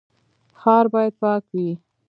[0.59, 1.69] ښار باید پاک وي